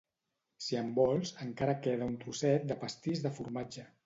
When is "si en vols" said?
0.67-1.33